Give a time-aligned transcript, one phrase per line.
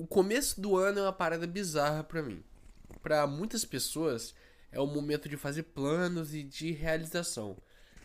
[0.00, 2.40] O começo do ano é uma parada bizarra para mim.
[3.02, 4.32] Para muitas pessoas
[4.70, 7.56] é o momento de fazer planos e de realização.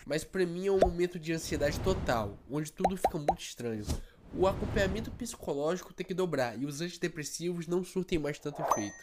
[0.04, 3.86] Mas para mim é um momento de ansiedade total, onde tudo fica muito estranho.
[4.34, 8.98] O acompanhamento psicológico tem que dobrar e os antidepressivos não surtem mais tanto efeito.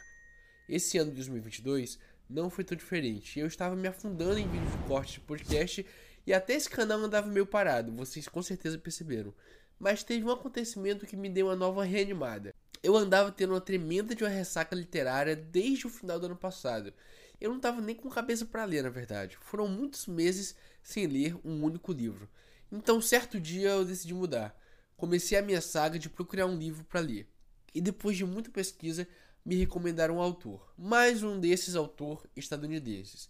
[0.69, 1.97] Esse ano de 2022
[2.29, 3.39] não foi tão diferente.
[3.39, 5.87] Eu estava me afundando em vídeos de corte de podcast
[6.27, 9.33] e até esse canal andava meio parado, vocês com certeza perceberam.
[9.79, 12.53] Mas teve um acontecimento que me deu uma nova reanimada.
[12.83, 16.93] Eu andava tendo uma tremenda de uma ressaca literária desde o final do ano passado.
[17.41, 19.37] Eu não estava nem com cabeça para ler, na verdade.
[19.41, 22.29] Foram muitos meses sem ler um único livro.
[22.73, 24.59] Então, certo dia eu decidi mudar.
[24.97, 27.29] Comecei a minha saga de procurar um livro para ler.
[27.75, 29.07] E depois de muita pesquisa,
[29.45, 30.73] me recomendaram um autor.
[30.77, 33.29] Mais um desses autores estadunidenses.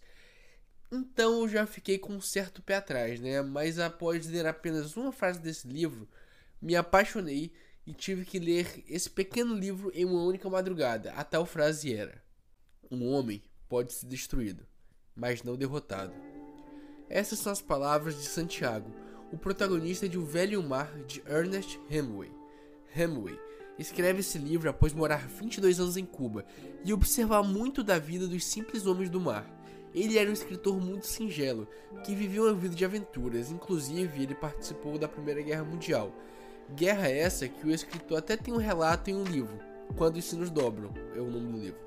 [0.91, 3.41] Então eu já fiquei com um certo pé atrás, né?
[3.41, 6.07] Mas após ler apenas uma frase desse livro,
[6.61, 7.53] me apaixonei
[7.85, 11.11] e tive que ler esse pequeno livro em uma única madrugada.
[11.13, 12.23] A tal frase era:
[12.89, 14.65] Um homem pode ser destruído,
[15.15, 16.13] mas não derrotado.
[17.09, 18.89] Essas são as palavras de Santiago,
[19.31, 22.31] o protagonista de O Velho Mar de Ernest Hemingway.
[22.95, 23.37] Hemingway
[23.77, 26.45] escreve esse livro após morar 22 anos em Cuba
[26.83, 29.45] e observar muito da vida dos simples homens do mar.
[29.93, 31.67] Ele era um escritor muito singelo,
[32.03, 36.15] que viveu uma vida de aventuras, inclusive ele participou da Primeira Guerra Mundial.
[36.75, 39.59] Guerra essa que o escritor até tem um relato em um livro,
[39.97, 41.79] Quando os Sinos Dobram, é o nome do livro.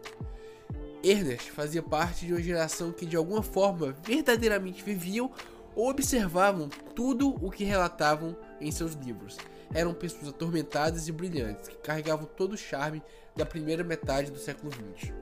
[1.02, 5.30] Ernest fazia parte de uma geração que de alguma forma verdadeiramente viviam
[5.74, 9.36] ou observavam tudo o que relatavam em seus livros.
[9.72, 13.02] Eram pessoas atormentadas e brilhantes que carregavam todo o charme
[13.34, 15.12] da primeira metade do século XX.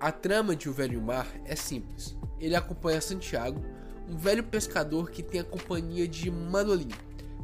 [0.00, 2.16] A trama de O Velho Mar é simples.
[2.40, 3.64] Ele acompanha Santiago,
[4.08, 6.88] um velho pescador que tem a companhia de Manolin,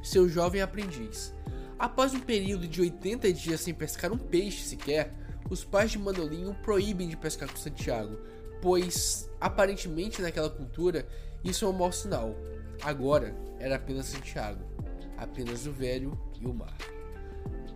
[0.03, 1.33] seu jovem aprendiz.
[1.81, 5.15] Após um período de 80 dias sem pescar um peixe sequer,
[5.49, 8.19] os pais de Manolin o proíbem de pescar com Santiago,
[8.61, 11.09] pois aparentemente naquela cultura
[11.43, 12.37] isso é um mau sinal.
[12.83, 14.63] Agora era apenas Santiago,
[15.17, 16.77] apenas o velho e o mar.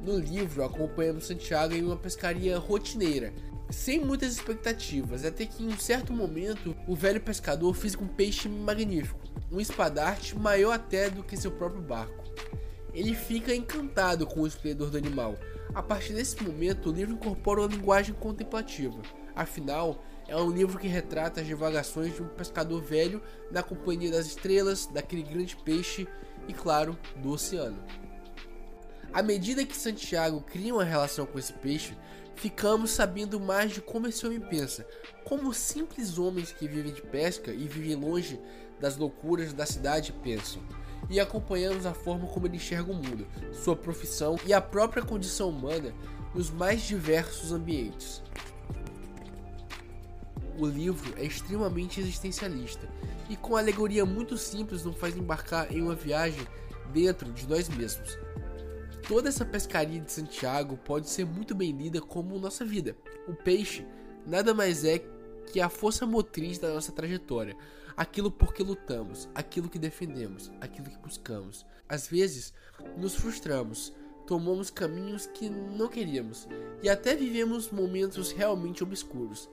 [0.03, 3.33] No livro, acompanhamos Santiago em uma pescaria rotineira,
[3.71, 8.51] sem muitas expectativas, até que em um certo momento o velho pescador fez um peixe
[8.51, 9.19] magnífico,
[9.51, 12.23] um espadarte maior até do que seu próprio barco.
[12.95, 15.37] Ele fica encantado com o esplendor do animal.
[15.75, 19.03] A partir desse momento, o livro incorpora uma linguagem contemplativa.
[19.35, 24.27] Afinal, é um livro que retrata as divagações de um pescador velho na companhia das
[24.27, 26.07] estrelas, daquele grande peixe
[26.47, 27.83] e, claro, do oceano.
[29.13, 31.97] À medida que Santiago cria uma relação com esse peixe,
[32.37, 34.87] ficamos sabendo mais de como esse homem pensa,
[35.25, 38.41] como simples homens que vivem de pesca e vivem longe
[38.81, 40.63] das loucuras da cidade pensam,
[41.11, 45.51] e acompanhamos a forma como ele enxerga o mundo, sua profissão e a própria condição
[45.51, 45.95] humana
[46.35, 48.23] nos mais diversos ambientes.
[50.59, 52.89] O livro é extremamente existencialista
[53.29, 56.47] e com alegoria muito simples nos faz embarcar em uma viagem
[56.93, 58.19] dentro de nós mesmos.
[59.09, 62.97] Toda essa pescaria de Santiago pode ser muito bem lida como nossa vida.
[63.29, 63.87] O peixe
[64.27, 65.03] nada mais é
[65.53, 67.57] que a força motriz da nossa trajetória,
[67.97, 71.65] aquilo por que lutamos, aquilo que defendemos, aquilo que buscamos.
[71.89, 72.53] Às vezes,
[72.97, 73.93] nos frustramos,
[74.27, 76.49] tomamos caminhos que não queríamos
[76.83, 79.49] e até vivemos momentos realmente obscuros.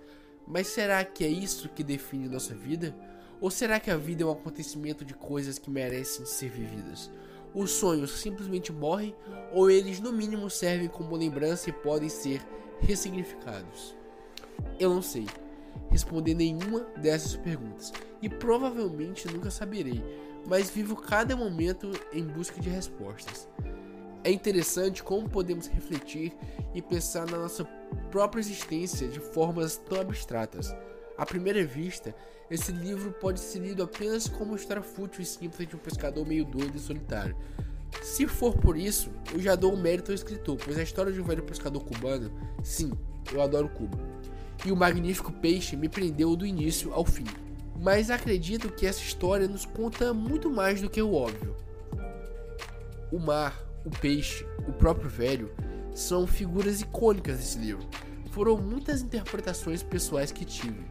[0.47, 2.95] Mas será que é isso que define nossa vida?
[3.39, 7.11] Ou será que a vida é um acontecimento de coisas que merecem ser vividas?
[7.53, 9.15] Os sonhos simplesmente morrem
[9.51, 12.41] ou eles no mínimo servem como lembrança e podem ser
[12.79, 13.95] ressignificados?
[14.79, 15.27] Eu não sei
[15.89, 17.91] responder nenhuma dessas perguntas
[18.21, 20.03] e provavelmente nunca saberei,
[20.47, 23.47] mas vivo cada momento em busca de respostas.
[24.23, 26.33] É interessante como podemos refletir
[26.75, 27.65] e pensar na nossa
[28.11, 30.75] própria existência de formas tão abstratas.
[31.17, 32.15] À primeira vista,
[32.49, 36.45] esse livro pode ser lido apenas como história fútil e simples de um pescador meio
[36.45, 37.35] doido e solitário.
[38.01, 41.19] Se for por isso, eu já dou um mérito ao escritor, pois a história de
[41.19, 42.31] um velho pescador cubano,
[42.63, 42.91] sim,
[43.31, 43.97] eu adoro Cuba.
[44.65, 47.25] E o magnífico peixe me prendeu do início ao fim.
[47.79, 51.55] Mas acredito que essa história nos conta muito mais do que o óbvio.
[53.11, 55.53] O mar, o peixe, o próprio velho
[55.93, 57.87] são figuras icônicas desse livro.
[58.31, 60.85] Foram muitas interpretações pessoais que tive,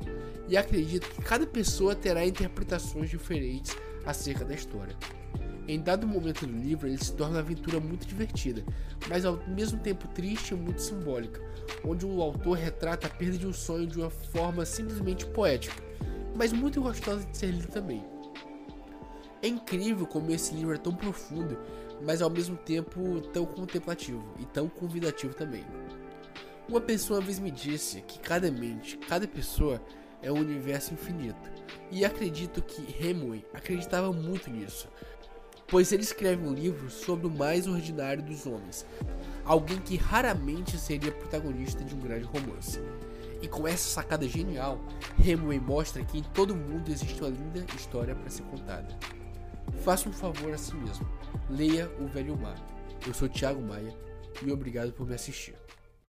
[0.48, 4.96] e acredito que cada pessoa terá interpretações diferentes acerca da história.
[5.68, 8.64] Em dado momento do livro, ele se torna uma aventura muito divertida,
[9.08, 11.40] mas ao mesmo tempo triste e muito simbólica,
[11.84, 15.80] onde o autor retrata a perda de um sonho de uma forma simplesmente poética,
[16.34, 18.04] mas muito gostosa de ser lido também.
[19.42, 21.58] É incrível como esse livro é tão profundo
[22.02, 25.64] mas ao mesmo tempo tão contemplativo e tão convidativo também.
[26.68, 29.82] Uma pessoa uma vez me disse que cada mente, cada pessoa
[30.22, 31.50] é um universo infinito.
[31.90, 34.88] E acredito que Hemingway acreditava muito nisso,
[35.66, 38.86] pois ele escreve um livro sobre o mais ordinário dos homens,
[39.44, 42.80] alguém que raramente seria protagonista de um grande romance.
[43.42, 44.78] E com essa sacada genial,
[45.18, 48.98] Hemingway mostra que em todo mundo existe uma linda história para ser contada.
[49.82, 51.08] Faça um favor a si mesmo,
[51.48, 52.56] leia O Velho Mar.
[53.06, 53.96] Eu sou Thiago Maia
[54.42, 55.54] e obrigado por me assistir.